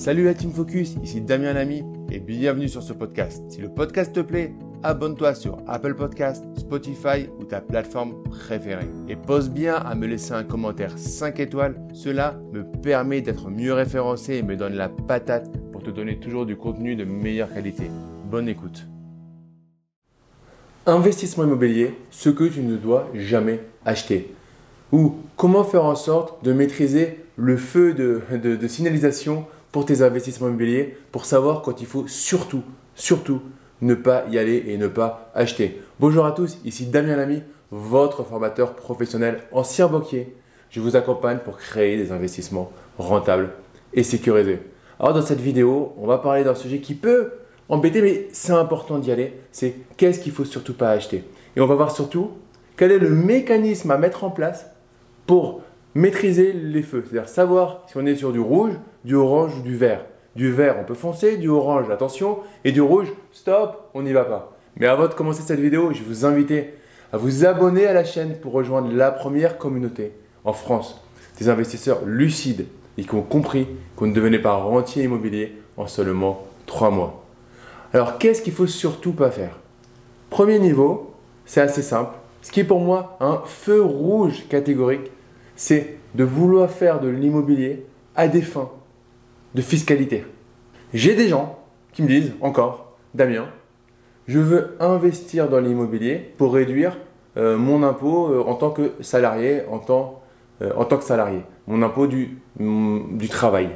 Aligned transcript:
Salut 0.00 0.24
la 0.24 0.32
Team 0.32 0.50
Focus, 0.50 0.94
ici 1.02 1.20
Damien 1.20 1.52
Lamy 1.52 1.84
et 2.10 2.20
bienvenue 2.20 2.70
sur 2.70 2.82
ce 2.82 2.94
podcast. 2.94 3.42
Si 3.50 3.60
le 3.60 3.68
podcast 3.68 4.14
te 4.14 4.20
plaît, 4.20 4.54
abonne-toi 4.82 5.34
sur 5.34 5.58
Apple 5.66 5.94
Podcast, 5.94 6.42
Spotify 6.56 7.28
ou 7.38 7.44
ta 7.44 7.60
plateforme 7.60 8.14
préférée. 8.22 8.88
Et 9.10 9.16
pose 9.16 9.50
bien 9.50 9.74
à 9.74 9.94
me 9.94 10.06
laisser 10.06 10.32
un 10.32 10.42
commentaire 10.42 10.96
5 10.96 11.38
étoiles, 11.40 11.78
cela 11.92 12.40
me 12.50 12.64
permet 12.80 13.20
d'être 13.20 13.50
mieux 13.50 13.74
référencé 13.74 14.36
et 14.36 14.42
me 14.42 14.56
donne 14.56 14.72
la 14.72 14.88
patate 14.88 15.50
pour 15.70 15.82
te 15.82 15.90
donner 15.90 16.18
toujours 16.18 16.46
du 16.46 16.56
contenu 16.56 16.96
de 16.96 17.04
meilleure 17.04 17.52
qualité. 17.52 17.90
Bonne 18.24 18.48
écoute. 18.48 18.86
Investissement 20.86 21.44
immobilier, 21.44 21.94
ce 22.10 22.30
que 22.30 22.44
tu 22.44 22.62
ne 22.62 22.78
dois 22.78 23.10
jamais 23.12 23.60
acheter. 23.84 24.34
Ou 24.92 25.16
comment 25.36 25.62
faire 25.62 25.84
en 25.84 25.94
sorte 25.94 26.42
de 26.42 26.54
maîtriser 26.54 27.18
le 27.36 27.58
feu 27.58 27.92
de, 27.92 28.22
de 28.34 28.66
signalisation 28.66 29.44
pour 29.72 29.84
tes 29.84 30.02
investissements 30.02 30.48
immobiliers 30.48 30.96
pour 31.12 31.24
savoir 31.24 31.62
quand 31.62 31.80
il 31.80 31.86
faut 31.86 32.06
surtout, 32.06 32.62
surtout 32.94 33.40
ne 33.80 33.94
pas 33.94 34.24
y 34.30 34.38
aller 34.38 34.64
et 34.68 34.76
ne 34.76 34.88
pas 34.88 35.30
acheter. 35.34 35.80
Bonjour 35.98 36.26
à 36.26 36.32
tous, 36.32 36.58
ici 36.64 36.86
Damien 36.86 37.16
Lamy, 37.16 37.42
votre 37.70 38.24
formateur 38.24 38.74
professionnel, 38.74 39.40
ancien 39.52 39.86
banquier. 39.88 40.34
Je 40.70 40.80
vous 40.80 40.96
accompagne 40.96 41.38
pour 41.38 41.56
créer 41.56 41.96
des 41.96 42.12
investissements 42.12 42.72
rentables 42.98 43.50
et 43.94 44.02
sécurisés. 44.02 44.60
Alors 44.98 45.14
dans 45.14 45.22
cette 45.22 45.40
vidéo, 45.40 45.94
on 45.98 46.06
va 46.06 46.18
parler 46.18 46.44
d'un 46.44 46.54
sujet 46.54 46.80
qui 46.80 46.94
peut 46.94 47.32
embêter, 47.68 48.02
mais 48.02 48.28
c'est 48.32 48.52
important 48.52 48.98
d'y 48.98 49.10
aller. 49.10 49.40
C'est 49.52 49.74
qu'est-ce 49.96 50.20
qu'il 50.20 50.32
faut 50.32 50.44
surtout 50.44 50.74
pas 50.74 50.90
acheter. 50.90 51.24
Et 51.56 51.60
on 51.60 51.66
va 51.66 51.74
voir 51.74 51.90
surtout 51.90 52.32
quel 52.76 52.92
est 52.92 52.98
le 52.98 53.10
mécanisme 53.10 53.90
à 53.90 53.98
mettre 53.98 54.24
en 54.24 54.30
place 54.30 54.66
pour 55.26 55.62
maîtriser 55.94 56.52
les 56.52 56.82
feux, 56.82 57.04
c'est-à-dire 57.04 57.28
savoir 57.28 57.84
si 57.88 57.96
on 57.96 58.06
est 58.06 58.16
sur 58.16 58.32
du 58.32 58.40
rouge, 58.40 58.72
du 59.04 59.14
orange 59.14 59.52
ou 59.58 59.62
du 59.62 59.76
vert. 59.76 60.04
Du 60.36 60.52
vert, 60.52 60.76
on 60.80 60.84
peut 60.84 60.94
foncer, 60.94 61.36
du 61.36 61.48
orange, 61.48 61.90
attention, 61.90 62.38
et 62.64 62.72
du 62.72 62.80
rouge, 62.80 63.12
stop, 63.32 63.90
on 63.94 64.02
n'y 64.02 64.12
va 64.12 64.24
pas. 64.24 64.56
Mais 64.76 64.86
avant 64.86 65.08
de 65.08 65.14
commencer 65.14 65.42
cette 65.42 65.60
vidéo, 65.60 65.92
je 65.92 65.98
vais 65.98 66.04
vous 66.06 66.24
inviter 66.24 66.74
à 67.12 67.16
vous 67.16 67.44
abonner 67.44 67.86
à 67.86 67.92
la 67.92 68.04
chaîne 68.04 68.36
pour 68.36 68.52
rejoindre 68.52 68.92
la 68.92 69.10
première 69.10 69.58
communauté 69.58 70.12
en 70.44 70.52
France 70.52 71.02
des 71.38 71.48
investisseurs 71.48 72.04
lucides 72.04 72.66
et 72.96 73.02
qui 73.02 73.14
ont 73.14 73.22
compris 73.22 73.66
qu'on 73.96 74.06
ne 74.06 74.14
devenait 74.14 74.38
pas 74.38 74.54
rentier 74.54 75.04
immobilier 75.04 75.56
en 75.76 75.86
seulement 75.86 76.44
3 76.66 76.90
mois. 76.90 77.24
Alors, 77.92 78.18
qu'est-ce 78.18 78.42
qu'il 78.42 78.52
faut 78.52 78.68
surtout 78.68 79.12
pas 79.12 79.30
faire? 79.30 79.58
Premier 80.28 80.60
niveau, 80.60 81.12
c'est 81.44 81.60
assez 81.60 81.82
simple. 81.82 82.14
Ce 82.42 82.52
qui 82.52 82.60
est 82.60 82.64
pour 82.64 82.80
moi 82.80 83.16
un 83.20 83.42
feu 83.44 83.82
rouge 83.82 84.46
catégorique, 84.48 85.10
c'est 85.60 85.96
de 86.14 86.24
vouloir 86.24 86.70
faire 86.70 87.00
de 87.00 87.08
l'immobilier 87.08 87.84
à 88.16 88.28
des 88.28 88.40
fins 88.40 88.70
de 89.54 89.60
fiscalité. 89.60 90.24
J'ai 90.94 91.14
des 91.14 91.28
gens 91.28 91.58
qui 91.92 92.02
me 92.02 92.08
disent 92.08 92.32
encore, 92.40 92.96
Damien, 93.12 93.46
je 94.26 94.38
veux 94.38 94.74
investir 94.80 95.50
dans 95.50 95.60
l'immobilier 95.60 96.32
pour 96.38 96.54
réduire 96.54 96.96
euh, 97.36 97.58
mon 97.58 97.82
impôt 97.82 98.32
euh, 98.32 98.42
en 98.42 98.54
tant 98.54 98.70
que 98.70 98.92
salarié, 99.02 99.60
en 99.70 99.78
tant, 99.80 100.22
euh, 100.62 100.72
en 100.76 100.86
tant 100.86 100.96
que 100.96 101.04
salarié, 101.04 101.42
mon 101.66 101.82
impôt 101.82 102.06
du, 102.06 102.38
mm, 102.58 103.18
du 103.18 103.28
travail. 103.28 103.68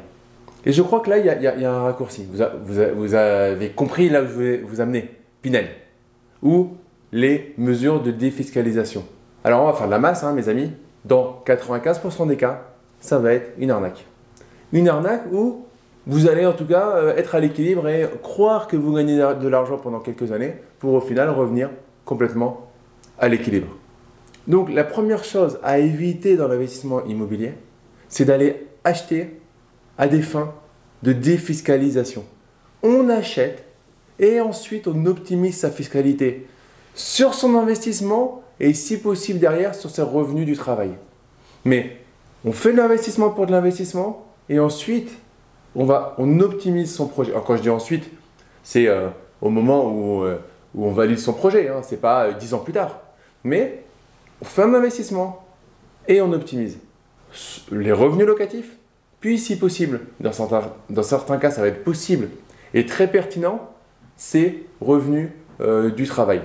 Et 0.65 0.73
je 0.73 0.81
crois 0.81 1.01
que 1.01 1.11
là, 1.11 1.19
il 1.19 1.27
y, 1.27 1.65
a 1.67 1.71
un 1.71 1.83
raccourci. 1.83 2.27
Vous, 2.33 2.43
vous, 2.65 2.81
vous, 2.97 3.15
avez 3.15 3.69
compris 3.69 4.09
là 4.09 4.23
où 4.23 4.27
je 4.27 4.33
vais 4.33 4.57
vous 4.57 4.81
amener, 4.81 5.11
Pinel, 5.43 5.69
ou 6.43 6.71
les 7.13 7.53
mesures 7.59 8.01
de 8.01 8.11
défiscalisation. 8.11 9.05
Alors 9.45 9.61
on 9.61 9.67
va 9.67 9.75
faire 9.75 9.87
de 9.87 9.91
la 9.91 9.99
masse, 9.99 10.25
hein, 10.25 10.33
mes 10.33 10.49
amis 10.49 10.71
dans 11.05 11.43
95% 11.47 12.29
des 12.29 12.37
cas, 12.37 12.63
ça 13.01 13.19
va 13.19 13.33
être 13.33 13.53
une 13.59 13.71
arnaque. 13.71 14.07
Une 14.73 14.89
arnaque 14.89 15.25
où 15.33 15.65
vous 16.07 16.29
allez 16.29 16.45
en 16.47 16.53
tout 16.53 16.67
cas 16.67 16.97
euh, 16.97 17.17
être 17.17 17.35
à 17.35 17.41
l'équilibre 17.41 17.89
et 17.89 18.09
croire 18.23 18.67
que 18.67 18.77
vous 18.77 18.93
gagnez 18.95 19.17
de 19.17 19.49
l'argent 19.49 19.79
pendant 19.79 20.01
quelques 20.01 20.33
années 20.33 20.55
pour 20.79 20.95
au 20.95 21.01
final 21.01 21.31
revenir 21.31 21.71
complètement 22.05 22.69
à 23.19 23.29
l'équilibre. 23.29 23.69
Donc 24.47 24.71
la 24.71 24.85
première 24.85 25.25
chose 25.25 25.59
à 25.63 25.79
éviter 25.79 26.37
dans 26.37 26.49
l'investissement 26.49 27.05
immobilier, 27.05 27.55
c'est 28.09 28.27
d'aller 28.27 28.67
acheter 28.85 29.41
à 29.97 30.09
des 30.09 30.23
fins 30.23 30.53
de 31.03 31.13
défiscalisation. 31.13 32.25
On 32.83 33.09
achète 33.09 33.65
et 34.19 34.41
ensuite 34.41 34.87
on 34.87 35.07
optimise 35.07 35.57
sa 35.57 35.71
fiscalité 35.71 36.47
sur 36.95 37.35
son 37.35 37.57
investissement 37.57 38.44
et 38.61 38.75
si 38.75 38.99
possible 38.99 39.39
derrière 39.39 39.75
sur 39.75 39.91
ses 39.91 40.03
revenus 40.03 40.47
du 40.47 40.57
travail. 40.57 40.93
Mais 41.65 41.99
on 42.45 42.53
fait 42.53 42.73
de 42.73 42.77
l'investissement 42.77 43.31
pour 43.31 43.47
de 43.47 43.53
l'investissement 43.53 44.27
et 44.49 44.59
ensuite 44.59 45.11
on, 45.75 45.85
va, 45.85 46.15
on 46.19 46.41
optimise 46.41 46.95
son 46.95 47.07
projet. 47.09 47.33
Alors 47.33 47.45
quand 47.45 47.57
je 47.57 47.63
dis 47.63 47.71
ensuite, 47.71 48.11
c'est 48.63 48.87
euh, 48.87 49.09
au 49.41 49.51
moment 49.51 49.91
où, 49.91 50.25
euh, 50.25 50.39
où, 50.75 50.87
on 50.87 50.93
valide 50.93 51.19
son 51.19 51.33
projet, 51.33 51.69
hein, 51.69 51.81
c'est 51.83 52.01
pas 52.01 52.27
euh, 52.27 52.33
dix 52.33 52.55
ans 52.55 52.59
plus 52.59 52.73
tard. 52.73 53.01
Mais 53.43 53.83
on 54.41 54.45
fait 54.45 54.63
un 54.63 54.75
investissement 54.75 55.45
et 56.07 56.21
on 56.21 56.33
optimise 56.33 56.79
les 57.73 57.93
revenus 57.93 58.27
locatifs, 58.27 58.77
puis 59.21 59.39
si 59.39 59.59
possible, 59.59 60.03
dans 60.21 60.33
certains, 60.33 60.73
dans 60.91 61.03
certains 61.03 61.39
cas 61.39 61.51
ça 61.51 61.63
va 61.63 61.69
être 61.69 61.83
possible 61.83 62.29
et 62.75 62.87
très 62.87 63.11
pertinent, 63.11 63.71
c'est 64.17 64.63
revenus 64.81 65.31
du 65.97 66.07
travail. 66.07 66.43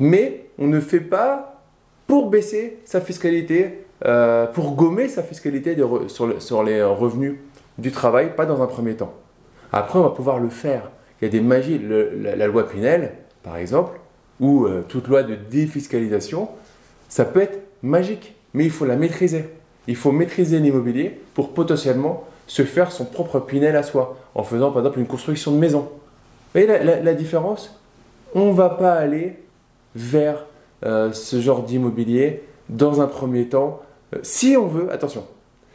Mais 0.00 0.46
on 0.58 0.66
ne 0.66 0.80
fait 0.80 1.00
pas 1.00 1.62
pour 2.06 2.30
baisser 2.30 2.78
sa 2.84 3.00
fiscalité, 3.00 3.84
euh, 4.04 4.46
pour 4.46 4.74
gommer 4.74 5.08
sa 5.08 5.22
fiscalité 5.22 5.76
sur, 6.08 6.62
les 6.62 6.82
revenus 6.82 7.36
du 7.78 7.90
travail, 7.90 8.34
pas 8.36 8.46
dans 8.46 8.62
un 8.62 8.66
premier 8.66 8.94
temps. 8.94 9.14
Après, 9.72 9.98
on 9.98 10.02
va 10.02 10.10
pouvoir 10.10 10.38
le 10.38 10.48
faire. 10.48 10.90
Il 11.20 11.24
y 11.24 11.28
a 11.28 11.30
des 11.30 11.40
magies. 11.40 11.78
la, 11.78 12.46
loi 12.46 12.68
Pinel, 12.68 13.12
par 13.42 13.56
exemple, 13.56 13.98
ou 14.40 14.66
euh, 14.66 14.84
toute 14.86 15.08
loi 15.08 15.22
de 15.22 15.34
défiscalisation, 15.34 16.48
ça 17.08 17.24
peut 17.24 17.40
être 17.40 17.58
magique, 17.82 18.34
mais 18.54 18.64
il 18.64 18.70
faut 18.70 18.84
la 18.84 18.96
maîtriser. 18.96 19.46
Il 19.88 19.96
faut 19.96 20.12
maîtriser 20.12 20.58
l'immobilier 20.58 21.20
pour 21.34 21.54
potentiellement 21.54 22.24
se 22.46 22.62
faire 22.62 22.92
son 22.92 23.04
propre 23.04 23.40
Pinel 23.40 23.76
à 23.76 23.82
soi, 23.82 24.16
en 24.34 24.42
faisant 24.42 24.70
par 24.70 24.82
exemple 24.82 25.00
une 25.00 25.06
construction 25.06 25.52
de 25.52 25.58
maison. 25.58 25.80
Vous 25.80 26.60
voyez 26.60 26.66
la, 26.66 27.00
la 27.00 27.14
différence? 27.14 27.80
On 28.34 28.46
ne 28.46 28.52
va 28.52 28.70
pas 28.70 28.92
aller 28.92 29.36
vers 29.96 30.44
euh, 30.84 31.12
ce 31.12 31.40
genre 31.40 31.62
d'immobilier 31.62 32.42
dans 32.68 33.00
un 33.00 33.06
premier 33.06 33.48
temps. 33.48 33.80
Euh, 34.14 34.18
si 34.22 34.56
on 34.56 34.66
veut, 34.66 34.92
attention, 34.92 35.24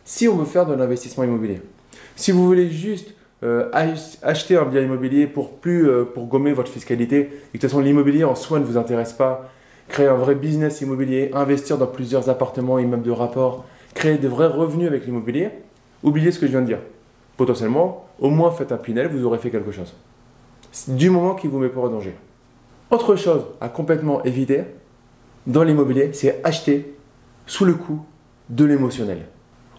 si 0.05 0.27
on 0.27 0.35
veut 0.35 0.45
faire 0.45 0.65
de 0.65 0.73
l'investissement 0.73 1.23
immobilier, 1.23 1.61
si 2.15 2.31
vous 2.31 2.45
voulez 2.45 2.69
juste 2.69 3.13
euh, 3.43 3.69
acheter 4.21 4.55
un 4.55 4.65
bien 4.65 4.81
immobilier 4.81 5.25
pour, 5.25 5.53
plus, 5.53 5.89
pour 6.13 6.27
gommer 6.27 6.53
votre 6.53 6.71
fiscalité, 6.71 7.17
et 7.17 7.23
de 7.23 7.29
toute 7.53 7.61
façon 7.63 7.79
l'immobilier 7.79 8.23
en 8.23 8.35
soi 8.35 8.59
ne 8.59 8.65
vous 8.65 8.77
intéresse 8.77 9.13
pas, 9.13 9.49
créer 9.87 10.07
un 10.07 10.15
vrai 10.15 10.35
business 10.35 10.81
immobilier, 10.81 11.31
investir 11.33 11.77
dans 11.79 11.87
plusieurs 11.87 12.29
appartements, 12.29 12.77
immeubles 12.77 13.03
de 13.03 13.11
rapport, 13.11 13.65
créer 13.95 14.17
de 14.17 14.27
vrais 14.27 14.47
revenus 14.47 14.87
avec 14.87 15.05
l'immobilier, 15.05 15.49
oubliez 16.03 16.31
ce 16.31 16.39
que 16.39 16.45
je 16.45 16.51
viens 16.51 16.61
de 16.61 16.67
dire. 16.67 16.79
Potentiellement, 17.37 18.05
au 18.19 18.29
moins 18.29 18.51
faites 18.51 18.71
un 18.71 18.77
Pinel, 18.77 19.07
vous 19.07 19.25
aurez 19.25 19.39
fait 19.39 19.49
quelque 19.49 19.71
chose. 19.71 19.95
Du 20.87 21.09
moment 21.09 21.33
qu'il 21.33 21.49
vous 21.49 21.57
met 21.57 21.69
pas 21.69 21.81
en 21.81 21.89
danger. 21.89 22.13
Autre 22.91 23.15
chose 23.15 23.45
à 23.61 23.69
complètement 23.69 24.21
éviter 24.25 24.63
dans 25.47 25.63
l'immobilier, 25.63 26.11
c'est 26.11 26.41
acheter 26.43 26.93
sous 27.45 27.63
le 27.63 27.73
coup 27.73 28.05
de 28.49 28.65
l'émotionnel. 28.65 29.27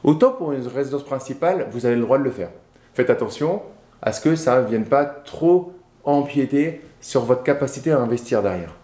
Autant 0.03 0.33
pour 0.33 0.53
une 0.53 0.67
résidence 0.67 1.05
principale, 1.05 1.69
vous 1.73 1.85
avez 1.85 1.95
le 1.95 2.01
droit 2.01 2.17
de 2.17 2.25
le 2.25 2.31
faire. 2.31 2.49
Faites 2.95 3.11
attention 3.11 3.61
à 4.01 4.13
ce 4.13 4.23
que 4.23 4.35
ça 4.35 4.63
ne 4.63 4.67
vienne 4.67 4.87
pas 4.87 5.05
trop 5.05 5.75
empiéter 6.05 6.81
sur 7.03 7.27
votre 7.27 7.43
capacité 7.43 7.93
à 7.93 8.01
investir 8.01 8.43
derrière. 8.43 8.75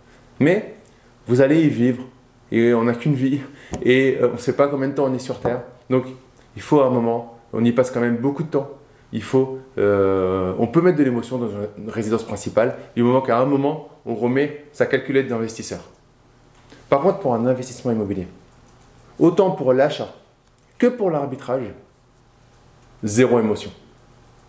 Mais 0.41 0.75
vous 1.27 1.41
allez 1.41 1.63
y 1.63 1.69
vivre 1.71 2.05
et 2.53 2.75
on 2.75 2.85
n'a 2.85 2.93
qu'une 2.93 3.15
vie 3.15 3.41
et 3.83 4.19
euh, 4.21 4.29
on 4.29 4.35
ne 4.35 4.39
sait 4.39 4.55
pas 4.55 4.69
combien 4.69 4.89
de 4.89 4.95
temps 4.95 5.07
on 5.07 5.15
est 5.15 5.19
sur 5.19 5.41
Terre. 5.41 5.63
Donc 5.89 6.05
il 6.55 6.61
faut 6.61 6.83
un 6.83 6.91
moment, 6.91 7.39
on 7.55 7.65
y 7.65 7.73
passe 7.73 7.91
quand 7.91 8.01
même 8.01 8.19
beaucoup 8.19 8.43
de 8.43 8.51
temps. 8.51 8.69
Il 9.11 9.23
faut, 9.23 9.59
euh, 9.79 10.53
on 10.59 10.67
peut 10.67 10.83
mettre 10.83 10.99
de 10.99 11.05
l'émotion 11.05 11.39
dans 11.39 11.49
une 11.79 11.89
résidence 11.89 12.25
principale 12.25 12.77
du 12.95 13.03
moment 13.03 13.23
qu'à 13.23 13.39
un 13.39 13.47
moment 13.47 13.89
on 14.09 14.15
remet 14.15 14.65
sa 14.73 14.87
calculette 14.87 15.29
d'investisseur. 15.29 15.81
Par 16.89 17.03
contre, 17.03 17.19
pour 17.21 17.35
un 17.35 17.47
investissement 17.47 17.93
immobilier, 17.93 18.27
autant 19.19 19.51
pour 19.51 19.75
l'achat 19.75 20.15
que 20.79 20.87
pour 20.87 21.11
l'arbitrage, 21.11 21.71
zéro 23.05 23.39
émotion. 23.39 23.71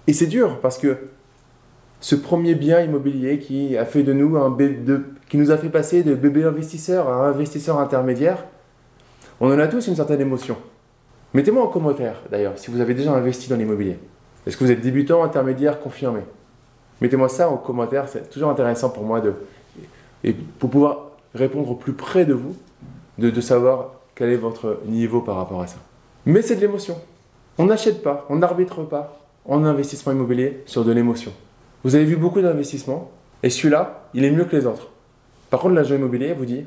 Et 0.07 0.13
c'est 0.13 0.27
dur 0.27 0.59
parce 0.61 0.77
que 0.77 1.09
ce 1.99 2.15
premier 2.15 2.55
bien 2.55 2.79
immobilier 2.79 3.37
qui 3.39 3.75
nous 4.13 4.29
nous 5.33 5.51
a 5.51 5.57
fait 5.57 5.69
passer 5.69 6.03
de 6.03 6.15
bébé 6.15 6.45
investisseur 6.45 7.09
à 7.09 7.27
investisseur 7.27 7.79
intermédiaire, 7.79 8.45
on 9.41 9.53
en 9.53 9.59
a 9.59 9.67
tous 9.67 9.87
une 9.87 9.95
certaine 9.95 10.21
émotion. 10.21 10.55
Mettez-moi 11.33 11.63
en 11.63 11.67
commentaire 11.67 12.21
d'ailleurs 12.31 12.57
si 12.57 12.71
vous 12.71 12.79
avez 12.79 12.93
déjà 12.93 13.11
investi 13.11 13.49
dans 13.49 13.57
l'immobilier. 13.57 13.99
Est-ce 14.47 14.55
que 14.55 14.63
vous 14.63 14.71
êtes 14.71 14.81
débutant, 14.81 15.21
intermédiaire, 15.21 15.81
confirmé? 15.81 16.21
Mettez-moi 17.01 17.29
ça 17.29 17.49
en 17.49 17.57
commentaire, 17.57 18.07
c'est 18.09 18.29
toujours 18.29 18.49
intéressant 18.49 18.89
pour 18.89 19.03
moi 19.03 19.21
de, 19.21 19.33
et 20.23 20.33
pour 20.33 20.69
pouvoir 20.69 21.11
répondre 21.33 21.77
plus 21.77 21.93
près 21.93 22.25
de 22.25 22.33
vous, 22.33 22.55
de, 23.17 23.41
savoir 23.41 23.91
quel 24.15 24.29
est 24.29 24.37
votre 24.37 24.79
niveau 24.85 25.21
par 25.21 25.35
rapport 25.35 25.61
à 25.61 25.67
ça. 25.67 25.77
Mais 26.25 26.41
c'est 26.41 26.55
de 26.55 26.61
l'émotion. 26.61 26.97
On 27.57 27.65
n'achète 27.65 28.01
pas, 28.01 28.25
on 28.29 28.37
n'arbitre 28.37 28.83
pas 28.83 29.19
en 29.45 29.63
investissement 29.65 30.11
immobilier 30.13 30.63
sur 30.65 30.85
de 30.85 30.91
l'émotion. 30.91 31.31
Vous 31.83 31.95
avez 31.95 32.05
vu 32.05 32.15
beaucoup 32.15 32.41
d'investissements 32.41 33.11
et 33.43 33.49
celui-là, 33.49 34.07
il 34.13 34.23
est 34.23 34.31
mieux 34.31 34.45
que 34.45 34.55
les 34.55 34.65
autres. 34.65 34.89
Par 35.49 35.59
contre, 35.61 35.75
l'agent 35.75 35.95
immobilier 35.95 36.33
vous 36.33 36.45
dit, 36.45 36.65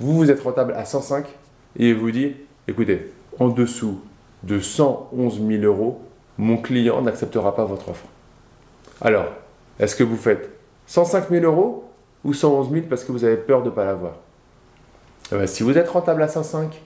vous, 0.00 0.14
vous 0.14 0.30
êtes 0.30 0.40
rentable 0.40 0.72
à 0.74 0.84
105 0.84 1.26
et 1.78 1.90
il 1.90 1.94
vous 1.94 2.10
dit, 2.10 2.32
écoutez, 2.68 3.12
en 3.38 3.48
dessous 3.48 4.00
de 4.42 4.58
111 4.58 5.40
000 5.46 5.62
euros, 5.64 6.00
mon 6.38 6.56
client 6.56 7.00
n'acceptera 7.02 7.54
pas 7.54 7.64
votre 7.64 7.90
offre. 7.90 8.06
Alors, 9.00 9.26
est-ce 9.78 9.96
que 9.96 10.04
vous 10.04 10.16
faites 10.16 10.50
105 10.86 11.30
000 11.30 11.44
euros 11.44 11.84
ou 12.24 12.32
111 12.32 12.70
000 12.70 12.86
parce 12.88 13.04
que 13.04 13.12
vous 13.12 13.24
avez 13.24 13.36
peur 13.36 13.62
de 13.62 13.70
ne 13.70 13.74
pas 13.74 13.84
l'avoir? 13.84 14.14
Eh 15.32 15.36
ben, 15.36 15.46
Si 15.46 15.62
vous 15.62 15.76
êtes 15.76 15.88
rentable 15.88 16.22
à 16.22 16.28
105, 16.28 16.80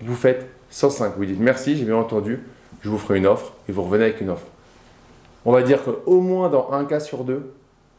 vous 0.00 0.14
faites 0.14 0.46
105. 0.70 1.14
Vous 1.16 1.24
dites 1.24 1.40
merci, 1.40 1.76
j'ai 1.76 1.84
bien 1.84 1.96
entendu, 1.96 2.40
je 2.82 2.88
vous 2.88 2.98
ferai 2.98 3.18
une 3.18 3.26
offre 3.26 3.52
et 3.68 3.72
vous 3.72 3.82
revenez 3.82 4.04
avec 4.04 4.20
une 4.20 4.30
offre. 4.30 4.46
On 5.44 5.52
va 5.52 5.62
dire 5.62 5.80
qu'au 5.82 6.20
moins 6.20 6.48
dans 6.48 6.70
un 6.72 6.84
cas 6.84 7.00
sur 7.00 7.24
deux, 7.24 7.52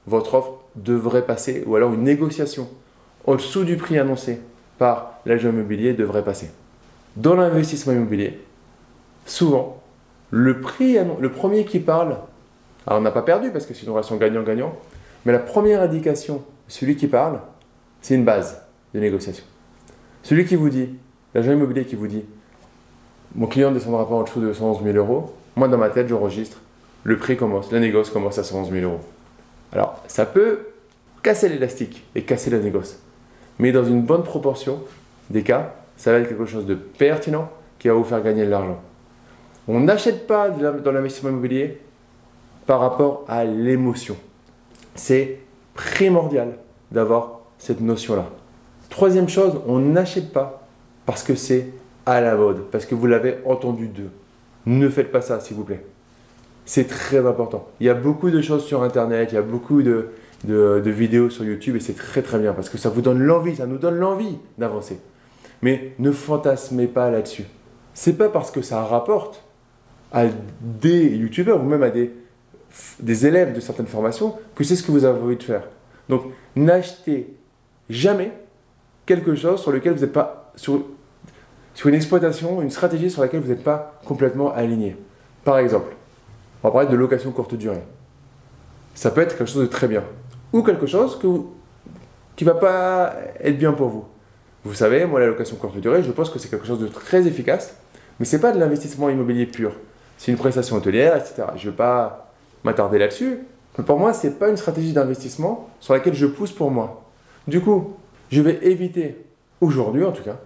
votre 0.08 0.34
offre 0.34 0.60
devrait 0.76 1.26
passer, 1.26 1.64
ou 1.66 1.76
alors 1.76 1.94
une 1.94 2.04
négociation 2.04 2.68
en 3.26 3.36
dessous 3.36 3.64
du 3.64 3.78
prix 3.78 3.98
annoncé 3.98 4.40
par 4.78 5.20
l'agent 5.26 5.50
immobilier 5.50 5.94
devrait 5.94 6.24
passer. 6.24 6.52
Dans 7.16 7.36
l'investissement 7.36 7.94
immobilier, 7.94 8.42
souvent, 9.26 9.82
le, 10.32 10.60
prix, 10.60 10.98
le 11.20 11.32
premier 11.32 11.64
qui 11.64 11.80
parle, 11.80 12.18
alors 12.86 13.00
on 13.00 13.04
n'a 13.04 13.12
pas 13.12 13.22
perdu 13.22 13.52
parce 13.52 13.66
que 13.66 13.74
c'est 13.74 13.86
une 13.86 13.92
relation 13.92 14.18
gagnant-gagnant, 14.18 14.76
mais 15.26 15.32
la 15.32 15.40
première 15.40 15.82
indication, 15.82 16.44
celui 16.68 16.96
qui 16.96 17.08
parle, 17.08 17.40
c'est 18.02 18.16
une 18.16 18.26
base 18.26 18.62
de 18.94 19.00
négociation. 19.00 19.46
Celui 20.24 20.46
qui 20.46 20.56
vous 20.56 20.70
dit, 20.70 20.90
l'agent 21.34 21.52
immobilier 21.52 21.86
qui 21.86 21.96
vous 21.96 22.08
dit, 22.08 22.26
mon 23.36 23.48
client 23.48 23.70
ne 23.70 23.76
descendra 23.76 24.08
pas 24.08 24.16
en 24.16 24.24
dessous 24.24 24.42
de 24.42 24.54
111 24.54 24.84
000 24.84 24.98
euros, 24.98 25.34
moi 25.56 25.68
dans 25.68 25.78
ma 25.78 25.90
tête, 25.90 26.08
j'enregistre, 26.08 26.60
le 27.04 27.18
prix 27.18 27.38
commence, 27.38 27.72
la 27.72 27.80
négoce 27.80 28.10
commence 28.10 28.38
à 28.38 28.44
111 28.44 28.72
000 28.72 28.84
euros. 28.84 29.02
Alors, 29.72 30.02
ça 30.08 30.26
peut 30.26 30.68
casser 31.22 31.50
l'élastique 31.50 32.04
et 32.16 32.24
casser 32.24 32.50
la 32.50 32.60
négoce. 32.60 33.00
Mais 33.60 33.72
dans 33.72 33.84
une 33.84 34.02
bonne 34.02 34.24
proportion 34.24 34.82
des 35.30 35.44
cas, 35.44 35.74
ça 35.98 36.12
va 36.12 36.20
être 36.20 36.30
quelque 36.30 36.46
chose 36.46 36.66
de 36.66 36.76
pertinent 36.76 37.50
qui 37.80 37.88
va 37.88 37.94
vous 37.94 38.04
faire 38.04 38.22
gagner 38.22 38.46
de 38.46 38.50
l'argent. 38.50 38.82
On 39.68 39.80
n'achète 39.80 40.28
pas 40.28 40.50
dans 40.50 40.92
l'investissement 40.92 41.30
immobilier 41.30 41.80
par 42.66 42.80
rapport 42.80 43.26
à 43.28 43.44
l'émotion. 43.46 44.16
C'est 44.96 45.40
primordial 45.74 46.58
d'avoir 46.92 47.42
cette 47.58 47.82
notion-là. 47.82 48.26
Troisième 48.90 49.30
chose, 49.30 49.60
on 49.66 49.80
n'achète 49.80 50.32
pas 50.32 50.68
parce 51.06 51.24
que 51.24 51.36
c'est 51.36 51.70
à 52.06 52.22
la 52.22 52.36
mode, 52.36 52.66
parce 52.72 52.86
que 52.86 52.96
vous 52.96 53.08
l'avez 53.08 53.38
entendu 53.46 53.88
d'eux. 53.88 54.12
Ne 54.66 54.90
faites 54.90 55.12
pas 55.12 55.22
ça, 55.22 55.40
s'il 55.40 55.58
vous 55.58 55.64
plaît. 55.64 55.84
C'est 56.66 56.88
très 56.88 57.26
important. 57.26 57.68
Il 57.80 57.88
y 57.88 57.90
a 57.90 57.94
beaucoup 57.94 58.30
de 58.30 58.42
choses 58.42 58.64
sur 58.66 58.84
Internet, 58.84 59.30
il 59.32 59.36
y 59.36 59.38
a 59.38 59.42
beaucoup 59.42 59.82
de, 59.82 60.10
vidéos 60.46 61.30
sur 61.30 61.44
YouTube 61.44 61.76
et 61.76 61.80
c'est 61.80 61.96
très 61.96 62.22
très 62.22 62.40
bien 62.40 62.54
parce 62.54 62.70
que 62.70 62.78
ça 62.78 62.90
vous 62.90 63.02
donne 63.02 63.20
l'envie, 63.20 63.56
ça 63.56 63.66
nous 63.66 63.78
donne 63.78 63.96
l'envie 63.96 64.38
d'avancer. 64.58 65.00
Mais 65.62 65.94
ne 66.00 66.12
fantasmez 66.12 66.88
pas 66.88 67.10
là-dessus. 67.10 67.46
C'est 67.94 68.18
pas 68.18 68.30
parce 68.30 68.52
que 68.52 68.62
ça 68.62 68.84
rapporte 68.84 69.44
à 70.12 70.26
des 70.62 71.08
youtubeurs 71.16 71.62
ou 71.62 71.66
même 71.66 71.84
à 71.84 71.90
des, 71.90 72.12
des 73.00 73.26
élèves 73.26 73.54
de 73.54 73.60
certaines 73.60 73.88
formations 73.88 74.36
que 74.56 74.64
c'est 74.64 74.76
ce 74.76 74.84
que 74.84 74.92
vous 74.92 75.06
avez 75.06 75.20
envie 75.20 75.36
de 75.36 75.44
faire. 75.44 75.64
Donc 76.10 76.24
n'achetez 76.56 77.34
jamais 77.90 78.32
quelque 79.06 79.36
chose 79.36 79.62
sur 79.62 79.72
lequel 79.72 79.94
vous 79.94 80.02
n'êtes 80.02 80.14
pas 80.14 80.52
sur, 80.56 80.84
une 81.86 81.94
exploitation, 81.94 82.62
une 82.62 82.70
stratégie 82.70 83.10
sur 83.10 83.22
laquelle 83.22 83.42
vous 83.42 83.50
n'êtes 83.50 83.64
pas 83.64 84.00
complètement 84.06 84.54
aligné. 84.54 84.96
Par 85.44 85.58
exemple, 85.58 85.96
on 86.64 86.68
va 86.68 86.72
parler 86.72 86.90
de 86.90 86.96
location 86.96 87.32
courte 87.32 87.56
durée. 87.56 87.84
Ça 88.96 89.12
peut 89.12 89.22
être 89.22 89.38
quelque 89.38 89.50
chose 89.50 89.62
de 89.62 89.68
très 89.68 89.88
bien. 89.88 90.04
Ou 90.54 90.62
quelque 90.62 90.86
chose 90.86 91.18
que 91.20 91.28
qui 92.36 92.46
ne 92.46 92.52
va 92.52 92.60
pas 92.60 93.14
être 93.42 93.58
bien 93.58 93.74
pour 93.74 93.90
vous. 93.90 94.06
Vous 94.64 94.74
savez, 94.74 95.06
moi, 95.06 95.20
la 95.20 95.28
location 95.28 95.56
courte 95.56 95.78
durée, 95.78 96.02
je 96.04 96.12
pense 96.12 96.30
que 96.30 96.40
c'est 96.40 96.50
quelque 96.50 96.66
chose 96.66 96.80
de 96.80 96.88
très 96.88 97.28
efficace, 97.28 97.76
mais 98.20 98.26
ce 98.26 98.36
n'est 98.36 98.42
pas 98.42 98.52
de 98.52 98.60
l'investissement 98.60 99.10
immobilier 99.10 99.46
pur. 99.46 99.74
C'est 100.18 100.32
une 100.32 100.38
prestation 100.38 100.78
hôtelière, 100.78 101.18
etc. 101.18 101.44
Je 101.58 101.66
ne 101.66 101.72
vais 101.72 101.78
pas 101.78 102.23
m'attarder 102.64 102.98
là-dessus. 102.98 103.40
Mais 103.78 103.84
pour 103.84 103.98
moi, 103.98 104.14
ce 104.14 104.28
n'est 104.28 104.34
pas 104.34 104.50
une 104.50 104.58
stratégie 104.58 104.94
d'investissement 104.94 105.70
sur 105.80 105.94
laquelle 105.94 106.14
je 106.14 106.26
pousse 106.26 106.52
pour 106.52 106.72
moi. 106.72 107.04
Du 107.48 107.62
coup, 107.62 107.94
je 108.32 108.42
vais 108.42 108.60
éviter, 108.64 109.26
aujourd'hui 109.62 110.04
en 110.04 110.12
tout 110.12 110.24
cas, 110.24 110.40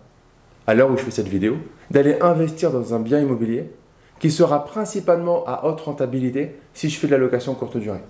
à 0.65 0.73
l'heure 0.73 0.89
où 0.89 0.97
je 0.97 1.03
fais 1.03 1.11
cette 1.11 1.27
vidéo, 1.27 1.57
d'aller 1.91 2.17
investir 2.21 2.71
dans 2.71 2.93
un 2.93 2.99
bien 2.99 3.19
immobilier 3.19 3.69
qui 4.19 4.31
sera 4.31 4.65
principalement 4.65 5.45
à 5.45 5.65
haute 5.65 5.81
rentabilité 5.81 6.55
si 6.73 6.89
je 6.89 6.97
fais 6.97 7.07
de 7.07 7.11
la 7.11 7.17
location 7.17 7.53
courte 7.53 7.77
durée. 7.77 8.01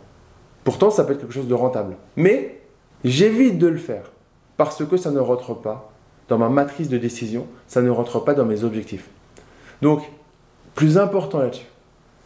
Pourtant, 0.63 0.89
ça 0.89 1.03
peut 1.03 1.13
être 1.13 1.21
quelque 1.21 1.33
chose 1.33 1.47
de 1.47 1.53
rentable. 1.53 1.95
Mais 2.15 2.61
j'évite 3.03 3.57
de 3.57 3.67
le 3.67 3.77
faire 3.77 4.11
parce 4.57 4.83
que 4.85 4.97
ça 4.97 5.11
ne 5.11 5.19
rentre 5.19 5.53
pas 5.53 5.91
dans 6.27 6.37
ma 6.37 6.49
matrice 6.49 6.89
de 6.89 6.97
décision, 6.97 7.47
ça 7.67 7.81
ne 7.81 7.89
rentre 7.89 8.19
pas 8.19 8.33
dans 8.33 8.45
mes 8.45 8.63
objectifs. 8.63 9.09
Donc, 9.81 10.01
plus 10.75 10.97
important 10.97 11.39
là-dessus, 11.39 11.67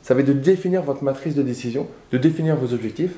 ça 0.02 0.14
va 0.14 0.22
être 0.22 0.28
de 0.28 0.34
définir 0.34 0.84
votre 0.84 1.04
matrice 1.04 1.36
de 1.36 1.44
décision, 1.44 1.88
de 2.12 2.18
définir 2.18 2.56
vos 2.56 2.74
objectifs 2.74 3.18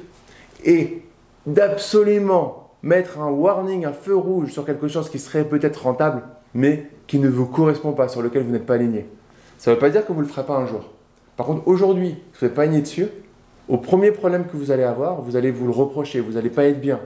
et 0.65 1.03
d'absolument 1.45 2.71
mettre 2.81 3.19
un 3.19 3.29
warning, 3.29 3.85
un 3.85 3.93
feu 3.93 4.15
rouge 4.15 4.51
sur 4.51 4.65
quelque 4.65 4.87
chose 4.87 5.09
qui 5.09 5.19
serait 5.19 5.45
peut-être 5.45 5.83
rentable, 5.83 6.23
mais 6.53 6.89
qui 7.07 7.19
ne 7.19 7.29
vous 7.29 7.45
correspond 7.45 7.93
pas, 7.93 8.07
sur 8.09 8.21
lequel 8.21 8.43
vous 8.43 8.51
n'êtes 8.51 8.65
pas 8.65 8.75
aligné. 8.75 9.05
Ça 9.57 9.71
ne 9.71 9.75
veut 9.75 9.79
pas 9.79 9.89
dire 9.89 10.05
que 10.05 10.11
vous 10.11 10.19
ne 10.19 10.25
le 10.25 10.29
ferez 10.29 10.45
pas 10.45 10.57
un 10.57 10.65
jour. 10.65 10.91
Par 11.37 11.45
contre, 11.45 11.67
aujourd'hui, 11.67 12.17
vous 12.33 12.45
n'êtes 12.45 12.53
pas 12.53 12.63
aligné 12.63 12.81
dessus, 12.81 13.07
au 13.69 13.77
premier 13.77 14.11
problème 14.11 14.45
que 14.45 14.57
vous 14.57 14.71
allez 14.71 14.83
avoir, 14.83 15.21
vous 15.21 15.37
allez 15.37 15.51
vous 15.51 15.65
le 15.65 15.71
reprocher, 15.71 16.19
vous 16.19 16.33
n'allez 16.33 16.49
pas 16.49 16.65
être 16.65 16.81
bien. 16.81 16.99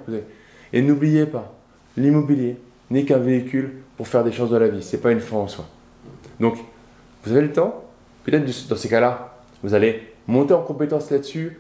Et 0.73 0.81
n'oubliez 0.81 1.27
pas, 1.27 1.53
l'immobilier 1.95 2.57
n'est 2.89 3.05
qu'un 3.05 3.19
véhicule 3.19 3.75
pour 3.95 4.07
faire 4.07 4.23
des 4.23 4.31
choses 4.31 4.49
de 4.49 4.57
la 4.57 4.67
vie, 4.67 4.81
ce 4.81 4.95
n'est 4.95 5.01
pas 5.01 5.11
une 5.11 5.19
fin 5.19 5.37
en 5.37 5.47
soi. 5.47 5.65
Donc, 6.39 6.57
vous 7.23 7.31
avez 7.31 7.41
le 7.41 7.51
temps, 7.51 7.83
peut-être 8.23 8.45
dans 8.67 8.75
ces 8.75 8.89
cas-là, 8.89 9.36
vous 9.63 9.73
allez 9.73 10.01
monter 10.27 10.53
en 10.53 10.61
compétence 10.61 11.11
là-dessus, 11.11 11.59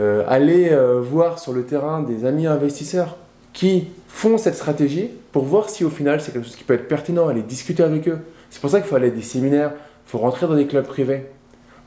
euh, 0.00 0.24
aller 0.28 0.68
euh, 0.70 1.00
voir 1.00 1.38
sur 1.38 1.52
le 1.52 1.64
terrain 1.64 2.02
des 2.02 2.24
amis 2.24 2.46
investisseurs 2.46 3.16
qui 3.52 3.88
font 4.06 4.38
cette 4.38 4.54
stratégie 4.54 5.10
pour 5.32 5.44
voir 5.44 5.70
si 5.70 5.84
au 5.84 5.90
final 5.90 6.20
c'est 6.20 6.32
quelque 6.32 6.44
chose 6.44 6.56
qui 6.56 6.64
peut 6.64 6.74
être 6.74 6.88
pertinent, 6.88 7.28
aller 7.28 7.42
discuter 7.42 7.82
avec 7.82 8.08
eux. 8.08 8.18
C'est 8.50 8.60
pour 8.60 8.70
ça 8.70 8.80
qu'il 8.80 8.88
faut 8.88 8.96
aller 8.96 9.08
à 9.08 9.10
des 9.10 9.22
séminaires, 9.22 9.72
il 9.74 10.10
faut 10.10 10.18
rentrer 10.18 10.46
dans 10.46 10.54
des 10.54 10.66
clubs 10.66 10.86
privés. 10.86 11.26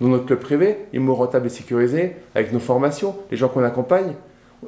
Dans 0.01 0.07
notre 0.07 0.25
club 0.25 0.39
privé, 0.39 0.77
Immo 0.93 1.13
Rentable 1.13 1.45
et 1.45 1.49
Sécurisé, 1.49 2.15
avec 2.33 2.51
nos 2.51 2.59
formations, 2.59 3.15
les 3.29 3.37
gens 3.37 3.49
qu'on 3.49 3.63
accompagne, 3.63 4.13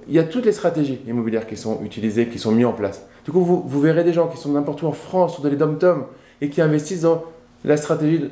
il 0.07 0.13
y 0.13 0.19
a 0.19 0.23
toutes 0.23 0.45
les 0.45 0.51
stratégies 0.51 1.01
immobilières 1.07 1.47
qui 1.47 1.57
sont 1.57 1.81
utilisées, 1.83 2.27
qui 2.27 2.39
sont 2.39 2.51
mises 2.51 2.65
en 2.65 2.73
place. 2.73 3.05
Du 3.25 3.31
coup, 3.31 3.41
vous, 3.41 3.81
verrez 3.81 4.03
des 4.03 4.13
gens 4.13 4.27
qui 4.27 4.37
sont 4.37 4.49
n'importe 4.49 4.81
où 4.81 4.87
en 4.87 4.91
France, 4.91 5.33
sur 5.33 5.43
des 5.43 5.55
dom-tom, 5.55 6.05
et 6.41 6.49
qui 6.49 6.61
investissent 6.61 7.01
dans 7.01 7.23
la 7.63 7.77
stratégie 7.77 8.29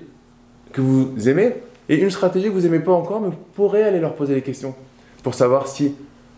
que 0.74 0.82
vous 0.82 1.30
aimez, 1.30 1.56
et 1.90 1.98
une 1.98 2.10
stratégie 2.10 2.48
que 2.48 2.54
vous 2.54 2.62
n'aimez 2.62 2.80
pas 2.80 2.92
encore, 2.92 3.22
mais 3.22 3.30
vous 3.30 3.38
pourrez 3.54 3.84
aller 3.84 4.00
leur 4.00 4.16
poser 4.16 4.36
des 4.36 4.42
questions 4.42 4.76
pour 5.24 5.34
savoir 5.34 5.68
si 5.68 5.96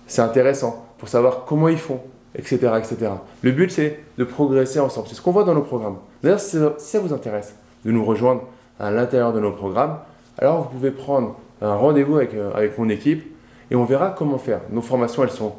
c'est 0.07 0.21
intéressant, 0.21 0.85
pour 0.97 1.07
savoir 1.07 1.45
comment 1.45 1.69
ils 1.69 1.77
font, 1.77 1.99
etc. 2.35 2.57
etc. 2.77 3.11
Le 3.41 3.51
but, 3.51 3.71
c'est 3.71 3.99
de 4.17 4.23
progresser 4.23 4.79
ensemble. 4.79 5.07
C'est 5.09 5.15
ce 5.15 5.21
qu'on 5.21 5.31
voit 5.31 5.43
dans 5.43 5.53
nos 5.53 5.61
programmes. 5.61 5.97
D'ailleurs, 6.21 6.39
si 6.39 6.57
ça 6.77 6.99
vous 6.99 7.13
intéresse 7.13 7.55
de 7.85 7.91
nous 7.91 8.03
rejoindre, 8.03 8.43
à 8.79 8.91
l'intérieur 8.91 9.33
de 9.33 9.39
nos 9.39 9.51
programmes, 9.51 9.97
alors 10.37 10.63
vous 10.63 10.69
pouvez 10.69 10.91
prendre 10.91 11.35
un 11.61 11.75
rendez-vous 11.75 12.17
avec, 12.17 12.33
euh, 12.33 12.51
avec 12.53 12.77
mon 12.77 12.89
équipe 12.89 13.23
et 13.71 13.75
on 13.75 13.85
verra 13.85 14.09
comment 14.09 14.37
faire. 14.37 14.61
Nos 14.71 14.81
formations, 14.81 15.23
elles 15.23 15.31
sont 15.31 15.53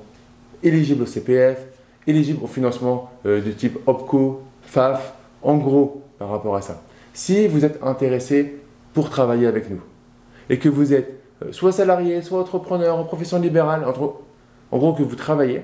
éligibles 0.62 1.02
au 1.02 1.06
CPF, 1.06 1.64
éligibles 2.06 2.40
au 2.42 2.46
financement 2.46 3.10
euh, 3.26 3.40
de 3.40 3.50
type 3.52 3.78
OPCO, 3.86 4.42
FAF, 4.62 5.14
en 5.42 5.56
gros 5.56 6.02
par 6.18 6.30
rapport 6.30 6.56
à 6.56 6.62
ça. 6.62 6.82
Si 7.12 7.46
vous 7.46 7.64
êtes 7.64 7.82
intéressé 7.82 8.56
pour 8.94 9.10
travailler 9.10 9.46
avec 9.46 9.68
nous 9.68 9.82
et 10.48 10.58
que 10.58 10.68
vous 10.68 10.94
êtes 10.94 11.20
euh, 11.42 11.52
soit 11.52 11.72
salarié, 11.72 12.22
soit 12.22 12.40
entrepreneur, 12.40 12.96
en 12.96 13.04
profession 13.04 13.38
libérale, 13.40 13.84
en 13.84 14.78
gros 14.78 14.92
que 14.94 15.02
vous 15.02 15.16
travaillez, 15.16 15.62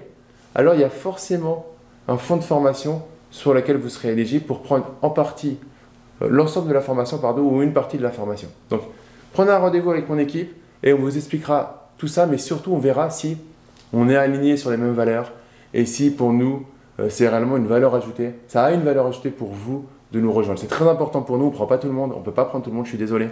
alors 0.54 0.74
il 0.74 0.80
y 0.80 0.84
a 0.84 0.90
forcément 0.90 1.66
un 2.08 2.16
fonds 2.16 2.36
de 2.36 2.42
formation 2.42 3.02
sur 3.30 3.54
lequel 3.54 3.76
vous 3.76 3.88
serez 3.88 4.10
éligible 4.10 4.44
pour 4.44 4.62
prendre 4.62 4.86
en 5.02 5.10
partie 5.10 5.58
euh, 6.22 6.28
l'ensemble 6.28 6.68
de 6.68 6.74
la 6.74 6.80
formation, 6.80 7.18
pardon, 7.18 7.42
ou 7.42 7.62
une 7.62 7.72
partie 7.72 7.98
de 7.98 8.02
la 8.02 8.10
formation. 8.10 8.48
Donc, 8.68 8.82
prenez 9.32 9.50
un 9.50 9.58
rendez-vous 9.58 9.90
avec 9.90 10.08
mon 10.08 10.18
équipe 10.18 10.52
et 10.82 10.92
on 10.92 10.98
vous 10.98 11.16
expliquera 11.16 11.90
tout 11.98 12.08
ça, 12.08 12.26
mais 12.26 12.38
surtout 12.38 12.72
on 12.72 12.78
verra 12.78 13.10
si 13.10 13.36
on 13.92 14.08
est 14.08 14.16
aligné 14.16 14.56
sur 14.56 14.70
les 14.70 14.76
mêmes 14.76 14.94
valeurs 14.94 15.32
et 15.74 15.86
si 15.86 16.10
pour 16.10 16.32
nous 16.32 16.66
euh, 16.98 17.08
c'est 17.08 17.28
réellement 17.28 17.56
une 17.56 17.66
valeur 17.66 17.94
ajoutée. 17.94 18.34
Ça 18.48 18.64
a 18.64 18.72
une 18.72 18.82
valeur 18.82 19.06
ajoutée 19.06 19.30
pour 19.30 19.48
vous 19.48 19.86
de 20.12 20.20
nous 20.20 20.32
rejoindre. 20.32 20.58
C'est 20.58 20.66
très 20.66 20.88
important 20.88 21.22
pour 21.22 21.38
nous, 21.38 21.44
on 21.44 21.50
ne 21.50 21.54
prend 21.54 21.66
pas 21.66 21.78
tout 21.78 21.86
le 21.86 21.92
monde, 21.92 22.12
on 22.14 22.20
ne 22.20 22.24
peut 22.24 22.32
pas 22.32 22.44
prendre 22.44 22.64
tout 22.64 22.70
le 22.70 22.76
monde, 22.76 22.86
je 22.86 22.90
suis 22.90 22.98
désolé. 22.98 23.28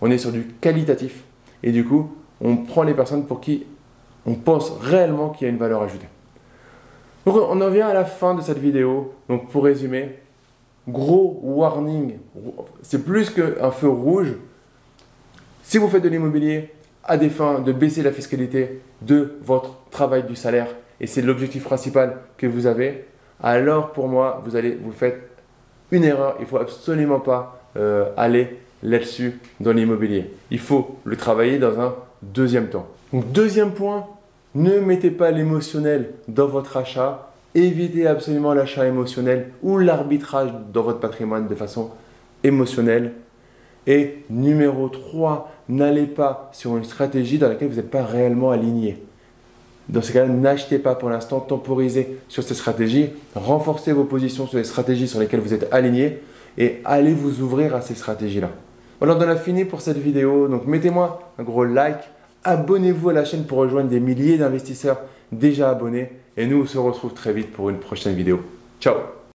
On 0.00 0.10
est 0.10 0.18
sur 0.18 0.32
du 0.32 0.46
qualitatif 0.60 1.24
et 1.62 1.70
du 1.72 1.84
coup, 1.84 2.10
on 2.40 2.56
prend 2.56 2.82
les 2.82 2.94
personnes 2.94 3.26
pour 3.26 3.40
qui 3.40 3.66
on 4.26 4.34
pense 4.34 4.72
réellement 4.80 5.30
qu'il 5.30 5.46
y 5.46 5.50
a 5.50 5.52
une 5.52 5.58
valeur 5.58 5.82
ajoutée. 5.82 6.08
Donc 7.26 7.36
on 7.36 7.60
en 7.60 7.70
vient 7.70 7.88
à 7.88 7.94
la 7.94 8.04
fin 8.04 8.34
de 8.34 8.40
cette 8.40 8.58
vidéo. 8.58 9.14
Donc 9.28 9.48
pour 9.50 9.64
résumer, 9.64 10.18
gros 10.88 11.40
warning, 11.42 12.18
c'est 12.82 13.04
plus 13.04 13.30
qu'un 13.30 13.70
feu 13.70 13.88
rouge. 13.88 14.34
Si 15.62 15.78
vous 15.78 15.88
faites 15.88 16.02
de 16.02 16.08
l'immobilier, 16.08 16.70
à 17.04 17.16
des 17.16 17.30
fins 17.30 17.60
de 17.60 17.72
baisser 17.72 18.02
la 18.02 18.12
fiscalité 18.12 18.80
de 19.00 19.38
votre 19.42 19.76
travail 19.90 20.22
du 20.24 20.36
salaire 20.36 20.68
et 21.00 21.06
c'est 21.08 21.22
l'objectif 21.22 21.64
principal 21.64 22.18
que 22.36 22.46
vous 22.46 22.66
avez, 22.66 23.06
alors 23.42 23.92
pour 23.92 24.08
moi, 24.08 24.40
vous 24.44 24.54
allez 24.54 24.78
vous 24.80 24.92
faites 24.92 25.31
une 25.92 26.04
erreur. 26.04 26.34
Il 26.40 26.42
ne 26.42 26.46
faut 26.48 26.58
absolument 26.58 27.20
pas 27.20 27.62
euh, 27.76 28.06
aller 28.16 28.58
là-dessus 28.82 29.38
dans 29.60 29.72
l'immobilier. 29.72 30.32
Il 30.50 30.58
faut 30.58 30.96
le 31.04 31.16
travailler 31.16 31.58
dans 31.58 31.80
un 31.80 31.94
deuxième 32.22 32.68
temps. 32.68 32.88
Deuxième 33.12 33.72
point, 33.72 34.06
ne 34.54 34.80
mettez 34.80 35.10
pas 35.10 35.30
l'émotionnel 35.30 36.14
dans 36.26 36.48
votre 36.48 36.76
achat. 36.76 37.30
Évitez 37.54 38.06
absolument 38.06 38.54
l'achat 38.54 38.86
émotionnel 38.86 39.50
ou 39.62 39.78
l'arbitrage 39.78 40.50
dans 40.72 40.82
votre 40.82 41.00
patrimoine 41.00 41.46
de 41.46 41.54
façon 41.54 41.90
émotionnelle. 42.42 43.12
Et 43.86 44.24
numéro 44.30 44.88
3, 44.88 45.52
n'allez 45.68 46.06
pas 46.06 46.50
sur 46.52 46.76
une 46.76 46.84
stratégie 46.84 47.38
dans 47.38 47.48
laquelle 47.48 47.68
vous 47.68 47.76
n'êtes 47.76 47.90
pas 47.90 48.04
réellement 48.04 48.50
aligné. 48.50 49.02
Dans 49.88 50.02
ce 50.02 50.12
cas-là, 50.12 50.28
n'achetez 50.28 50.78
pas 50.78 50.94
pour 50.94 51.10
l'instant, 51.10 51.40
temporisez 51.40 52.18
sur 52.28 52.42
ces 52.42 52.54
stratégies, 52.54 53.10
renforcez 53.34 53.92
vos 53.92 54.04
positions 54.04 54.46
sur 54.46 54.58
les 54.58 54.64
stratégies 54.64 55.08
sur 55.08 55.18
lesquelles 55.20 55.40
vous 55.40 55.54
êtes 55.54 55.72
aligné 55.72 56.20
et 56.58 56.80
allez 56.84 57.14
vous 57.14 57.40
ouvrir 57.40 57.74
à 57.74 57.80
ces 57.80 57.94
stratégies-là. 57.94 58.50
Voilà, 59.00 59.16
on 59.16 59.18
en 59.18 59.28
a 59.28 59.36
fini 59.36 59.64
pour 59.64 59.80
cette 59.80 59.98
vidéo. 59.98 60.48
Donc 60.48 60.66
mettez-moi 60.66 61.32
un 61.38 61.42
gros 61.42 61.64
like, 61.64 62.08
abonnez-vous 62.44 63.10
à 63.10 63.12
la 63.12 63.24
chaîne 63.24 63.44
pour 63.44 63.58
rejoindre 63.58 63.90
des 63.90 64.00
milliers 64.00 64.38
d'investisseurs 64.38 65.00
déjà 65.32 65.70
abonnés 65.70 66.12
et 66.36 66.46
nous 66.46 66.62
on 66.62 66.66
se 66.66 66.78
retrouve 66.78 67.12
très 67.12 67.32
vite 67.32 67.52
pour 67.52 67.68
une 67.70 67.78
prochaine 67.78 68.14
vidéo. 68.14 68.40
Ciao 68.80 69.21